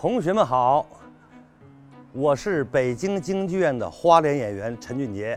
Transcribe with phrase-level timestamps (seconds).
[0.00, 0.86] 同学们好，
[2.12, 5.36] 我是北京京剧院的花脸演员陈俊杰。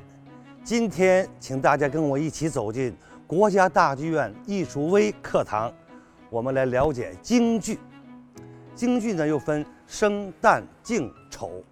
[0.64, 2.96] 今天，请大家跟我一起走进
[3.26, 5.74] 国家大剧院艺术微课堂，
[6.30, 7.80] 我们来了解京剧。
[8.76, 11.64] 京剧呢又分生、旦、净、丑，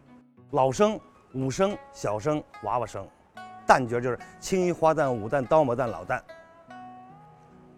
[0.49, 0.99] 老生、
[1.35, 3.07] 武生、小生、娃娃生。
[3.67, 6.19] 旦角就是青衣花旦、武旦、刀马旦、老旦。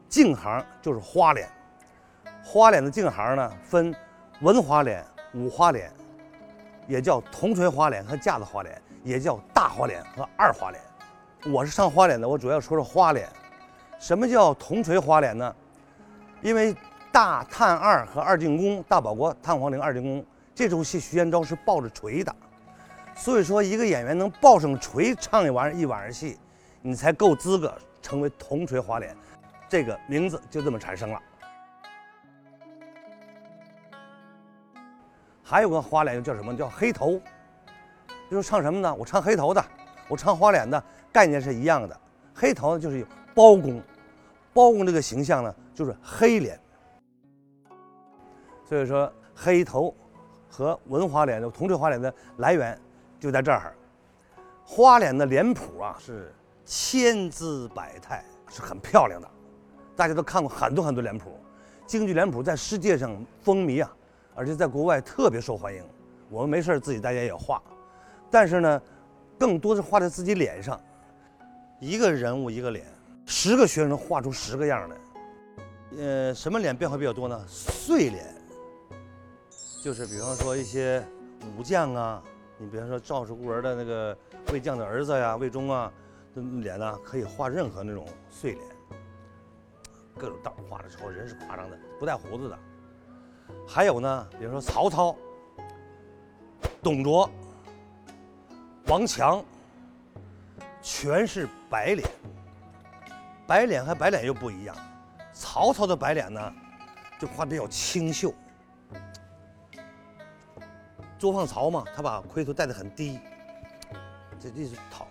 [0.07, 1.49] 净行就是花脸，
[2.41, 3.93] 花脸的净行呢分
[4.39, 5.91] 文花脸、五花脸，
[6.87, 10.81] 也叫铜锤花脸和架子花脸，也叫大花脸和二花脸。
[11.51, 13.29] 我是上花脸的，我主要说说花脸。
[13.99, 15.55] 什么叫铜锤花脸呢？
[16.41, 16.75] 因为
[17.11, 22.35] 大探二和二进宫、大保国、探黄陵二进宫这出戏，徐延昭是抱着锤的，
[23.15, 26.37] 所以说一个演员能抱上锤唱一晚一晚上戏，
[26.81, 29.15] 你才够资格成为铜锤花脸，
[29.69, 31.21] 这个名字就这么产生了。
[35.51, 36.55] 还有个花脸叫什么？
[36.55, 37.19] 叫黑头。
[38.29, 38.95] 就是唱什么呢？
[38.95, 39.61] 我唱黑头的，
[40.07, 41.99] 我唱花脸的，概念是一样的。
[42.33, 43.81] 黑头呢就是有包公，
[44.53, 46.57] 包公这个形象呢就是黑脸。
[48.63, 49.93] 所以说黑头
[50.49, 52.79] 和文花脸的同治花脸的来源
[53.19, 53.75] 就在这儿。
[54.63, 59.29] 花脸的脸谱啊是千姿百态，是很漂亮的，
[59.97, 61.37] 大家都看过很多很多脸谱。
[61.85, 63.93] 京剧脸谱在世界上风靡啊。
[64.35, 65.83] 而且在国外特别受欢迎，
[66.29, 67.61] 我们没事自己大家也画，
[68.29, 68.81] 但是呢，
[69.37, 70.79] 更多是画在自己脸上，
[71.79, 72.85] 一个人物一个脸，
[73.25, 74.95] 十个学生画出十个样来。
[75.97, 77.45] 呃，什么脸变化比较多呢？
[77.47, 78.25] 碎脸，
[79.83, 81.05] 就是比方说一些
[81.57, 82.23] 武将啊，
[82.57, 84.17] 你比方说赵氏孤儿的那个
[84.53, 85.91] 魏将的儿子呀、魏忠啊，
[86.33, 88.63] 的脸呢可以画任何那种碎脸，
[90.17, 92.57] 各种道画的时候人是夸张的，不带胡子的。
[93.67, 95.15] 还有呢，比如说曹操、
[96.81, 97.29] 董卓、
[98.87, 99.43] 王强，
[100.81, 102.07] 全是白脸。
[103.47, 104.75] 白脸和白脸又不一样，
[105.33, 106.53] 曹操的白脸呢，
[107.19, 108.33] 就画比较清秀。
[111.19, 113.19] 捉放曹嘛，他把盔头戴得很低，
[114.39, 115.05] 这这是讨，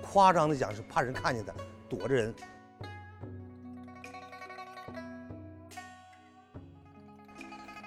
[0.00, 1.52] 夸张的讲是怕人看见他，
[1.88, 2.34] 躲着人。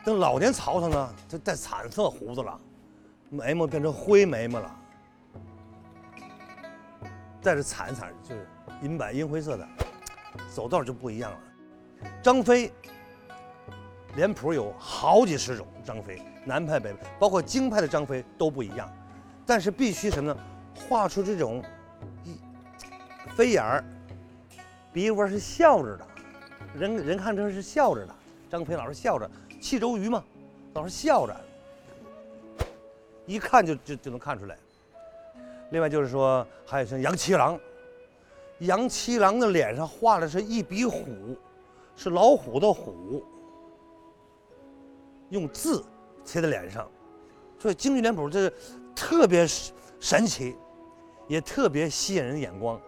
[0.06, 2.62] 等老年曹操呢，他带彩色胡子了，
[3.32, 4.76] 眉毛变成灰眉毛了，
[7.42, 8.48] 带着彩彩就是
[8.84, 9.68] 银白银灰色的，
[10.54, 11.38] 走道就不一样了。
[12.22, 12.72] 张飞
[14.16, 18.88] 脸谱有好几十种，张飞南派北派，包括京派的张飞都不一样，
[19.44, 20.40] 但是必须什么呢？
[20.88, 21.64] 画出这种
[22.24, 22.38] 一
[23.36, 23.84] 飞眼儿，
[24.94, 26.08] 鼻窝是笑着的，
[26.76, 28.14] 人人看成是笑着的，
[28.52, 29.28] 张飞老是笑着。
[29.66, 30.24] 气周瑜嘛，
[30.76, 31.36] 老是笑着，
[33.26, 34.56] 一看就就就能看出来。
[35.72, 37.60] 另外就是说，还有像杨七郎，
[38.60, 41.36] 杨七郎的脸上画的是一笔虎，
[41.96, 43.26] 是老虎的虎，
[45.30, 45.84] 用字
[46.24, 46.88] 贴在脸上，
[47.58, 48.48] 所以京剧脸谱这
[48.96, 49.48] 特别
[50.00, 50.56] 神奇，
[51.28, 52.80] 也特别吸引人的眼光。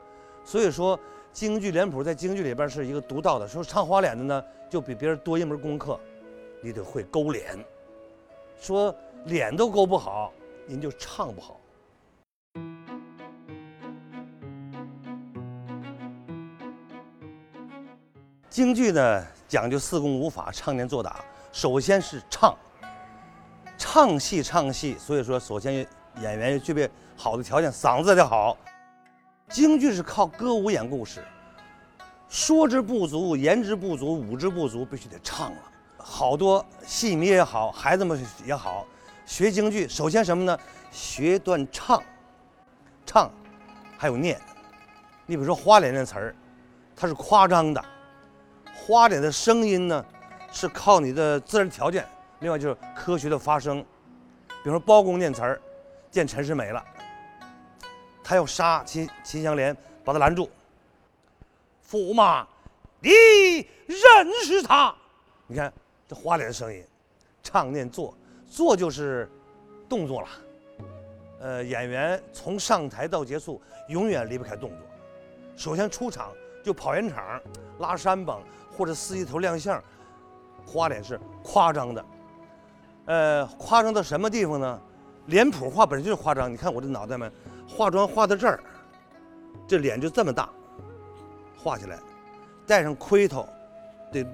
[0.46, 0.98] 所以说，
[1.34, 3.48] 京剧脸谱在京剧里边是一个独到的。
[3.48, 6.00] 说唱花脸的呢，就比别人多一门功课。
[6.62, 7.58] 你得会勾脸，
[8.60, 8.94] 说
[9.26, 10.34] 脸都勾不好，
[10.66, 11.60] 您就唱不好。
[18.50, 21.24] 京剧呢讲究四功五法，唱念做打。
[21.52, 22.58] 首先是唱，
[23.78, 25.88] 唱戏唱戏，所以说首先
[26.22, 28.58] 演员要具备好的条件，嗓子得好。
[29.50, 31.24] 京剧是靠歌舞演故事，
[32.28, 35.58] 说之不足，言之不足，舞之不足，必须得唱了。
[35.98, 38.86] 好多戏迷也好，孩子们也好，
[39.26, 40.58] 学京剧首先什么呢？
[40.92, 42.02] 学段唱，
[43.06, 43.30] 唱，
[43.98, 44.40] 还有念。
[45.26, 46.36] 你比如说花脸那词儿，
[46.96, 47.86] 它是夸张的。
[48.74, 50.06] 花脸的声音呢，
[50.52, 52.08] 是靠你的自然条件，
[52.40, 53.86] 另外就是科学的发声。
[54.48, 55.62] 比如说包公念词儿，
[56.10, 56.84] 见陈世美了，
[58.24, 59.76] 他要杀秦秦香莲，
[60.06, 60.50] 把他拦住。
[61.90, 62.48] 驸马，
[63.02, 63.12] 你
[63.86, 64.00] 认
[64.46, 64.96] 识他？
[65.48, 65.72] 你看。
[66.08, 66.84] 这花脸的声音，
[67.44, 68.16] 唱念做，
[68.50, 69.30] 做就是
[69.90, 70.28] 动作了。
[71.40, 74.80] 呃，演员从上台到结束，永远离不开动作。
[75.56, 76.32] 首先出场
[76.64, 77.42] 就跑圆场、
[77.80, 79.84] 拉山膀或者四季头亮相，
[80.66, 82.06] 花脸是夸张的。
[83.06, 84.82] 呃，夸张到什么地方呢？
[85.28, 86.52] 脸谱画本身就是夸张。
[86.52, 87.32] 你看我这脑袋们，
[87.68, 88.64] 化妆画到这儿，
[89.68, 90.50] 这脸就这么大，
[91.58, 92.00] 画起来，
[92.66, 93.48] 戴上盔头，
[94.12, 94.26] 得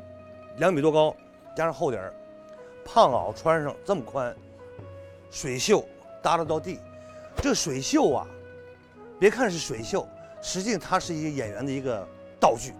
[0.57, 1.15] 两米多高。
[1.55, 2.13] 加上厚底儿，
[2.83, 4.35] 胖袄穿上这么宽，
[5.29, 5.87] 水袖
[6.21, 6.79] 耷拉到地。
[7.37, 8.27] 这水袖啊，
[9.19, 10.07] 别看是水袖，
[10.41, 12.07] 实际它是一个演员的一个
[12.39, 12.73] 道具。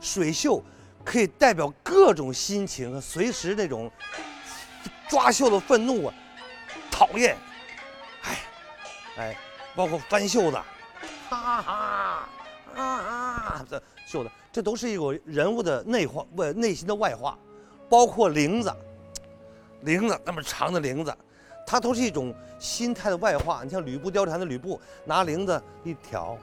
[0.00, 0.62] 水袖
[1.04, 3.90] 可以代表各种心情随时那种
[5.08, 6.14] 抓袖的愤怒啊、
[6.90, 7.36] 讨厌，
[8.22, 8.38] 哎，
[9.16, 9.36] 哎，
[9.74, 10.56] 包括翻袖子，
[11.30, 12.28] 哈哈，
[12.74, 17.38] 啊啊，这袖子，这都是一个人物的内化、外内心的外化，
[17.94, 18.74] 包括铃子，
[19.82, 21.16] 铃子那么长的铃子，
[21.64, 23.62] 它都是一种心态的外化。
[23.62, 26.36] 你像吕布貂蝉的吕布，拿铃子一挑，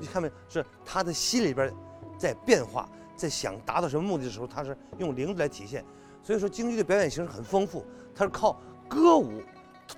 [0.00, 0.30] 你看没？
[0.48, 1.70] 是他的心里边
[2.16, 5.84] 在变化，在想达到什么目的的时候，他是用铃子来体现。
[6.22, 7.84] 所以说，京剧的表演形式很丰富，
[8.14, 8.58] 它是靠
[8.88, 9.42] 歌舞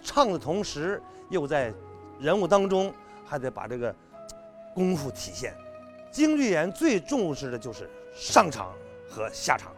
[0.03, 1.73] 唱的同时，又在
[2.19, 2.93] 人物当中
[3.25, 3.95] 还得把这个
[4.75, 5.55] 功夫体现。
[6.11, 8.75] 京剧演员最重视的就是上场
[9.09, 9.73] 和下场，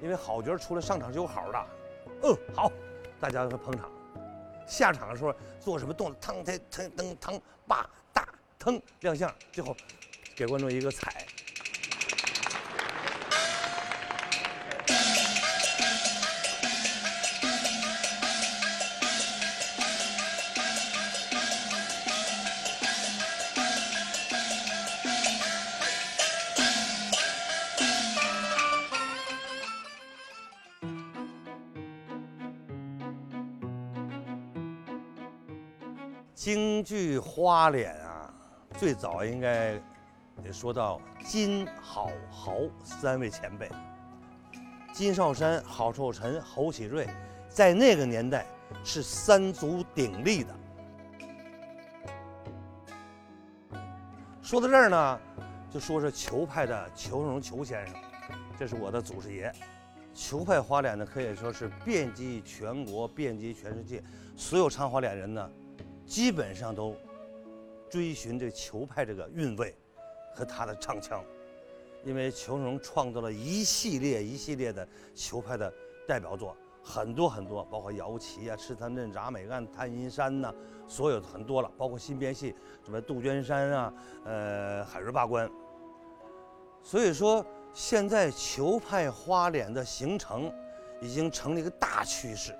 [0.00, 1.66] 因为好角出来上场是有好的，
[2.22, 2.70] 嗯，好，
[3.20, 3.90] 大家都捧场。
[4.66, 6.16] 下场的时候做什么动作？
[6.20, 8.28] 腾腾腾腾腾，吧大
[8.58, 9.74] 腾亮相，最后
[10.36, 11.26] 给观众一个彩。
[36.38, 38.32] 京剧花脸啊，
[38.78, 39.72] 最早应该
[40.40, 43.68] 得说到金、郝、侯三位前辈。
[44.92, 47.08] 金少山、郝寿臣、侯启瑞，
[47.48, 48.46] 在那个年代
[48.84, 50.54] 是三足鼎立的。
[54.40, 55.20] 说到这儿呢，
[55.68, 57.96] 就说说裘派的裘荣裘先生，
[58.56, 59.52] 这是我的祖师爷。
[60.14, 64.00] 裘派花脸呢，可以说是遍及全国，遍及全世界，
[64.36, 65.50] 所有唱花脸人呢。
[66.08, 66.96] 基本上都
[67.90, 69.74] 追寻这裘派这个韵味
[70.34, 71.22] 和他的唱腔，
[72.02, 75.72] 因为裘盛戎创造了一系列一系列的裘派的
[76.06, 80.52] 代表作，很多很多，包括摇旗啊、赤滩镇、铡美案、探阴山呐，
[80.86, 83.94] 所有的很多了，包括新编戏，什么杜鹃山啊、
[84.24, 85.48] 呃海瑞八关。
[86.82, 87.44] 所以说，
[87.74, 90.50] 现在裘派花脸的形成
[91.02, 92.56] 已经成了一个大趋势，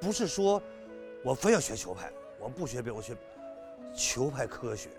[0.00, 0.60] 不是说
[1.22, 2.12] 我非要学裘派。
[2.42, 3.16] 我不学别，我学
[3.94, 4.90] 球派科学。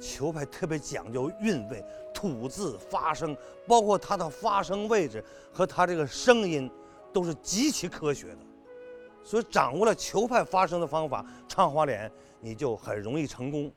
[0.00, 1.82] 球派特别讲究韵味、
[2.12, 6.70] 吐字、发声，包括它的发声位置和它这个声音，
[7.12, 8.38] 都是极其科学的。
[9.24, 13.72] 所以掌握了球派发声的方法，唱花脸你就很容易成功。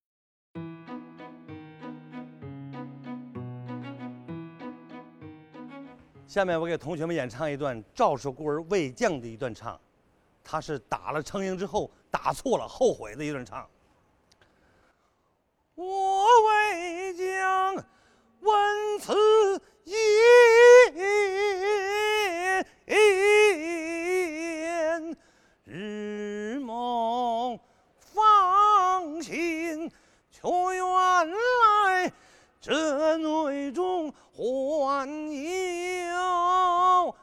[6.28, 9.80] 下面我给同学们演唱一段赵氏孤儿魏将的一段唱。
[10.44, 13.70] 他是打了程婴之后打错了，后悔的一顿唱。
[15.76, 17.76] 我未将
[18.42, 19.96] 闻此言，
[25.64, 27.60] 日梦
[28.00, 29.90] 方醒，
[30.30, 30.42] 却
[30.76, 30.84] 原
[31.30, 32.12] 来
[32.60, 35.08] 这内中还
[36.12, 37.16] 有。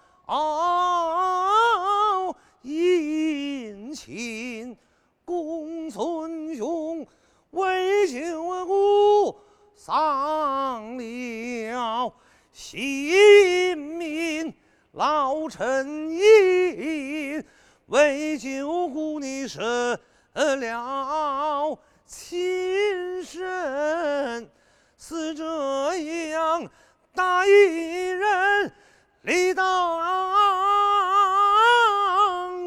[3.94, 4.76] 亲
[5.24, 7.06] 公孙兄
[7.50, 9.36] 为救故
[9.74, 12.14] 丧了
[12.52, 14.54] 性命，
[14.96, 17.44] 老臣因
[17.88, 20.00] 为救故你舍
[20.32, 24.50] 了亲身，
[24.96, 26.66] 是这样
[27.14, 28.72] 大义人
[29.20, 30.02] 理当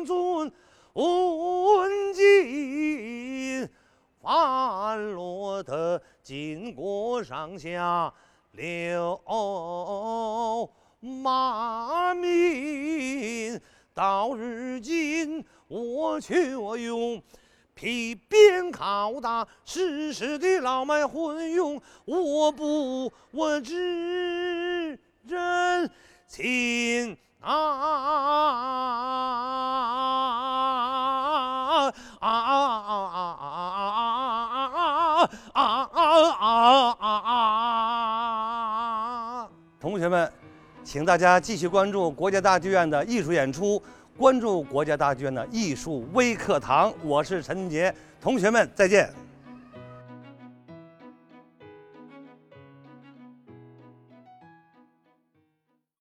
[0.06, 0.54] 尊。
[0.94, 3.68] 问津，
[4.22, 8.14] 樊罗的晋国上下
[8.52, 9.20] 留
[11.00, 13.60] 骂您
[13.94, 17.24] 到如今，我却用
[17.74, 25.90] 皮鞭拷打，世世的老迈昏庸，我不我只认
[26.28, 27.50] 请啊。
[32.20, 32.70] 啊。
[39.80, 40.39] 同学们。
[40.92, 43.80] 请大家继续关注国家大剧院的艺术演出，
[44.18, 46.92] 关注国家大剧院的艺术微课堂。
[47.04, 49.08] 我是陈杰，同学们再见。